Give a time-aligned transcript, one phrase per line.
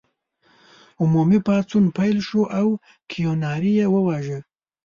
[1.01, 2.67] عمومي پاڅون پیل شو او
[3.11, 4.39] کیوناري یې وواژه.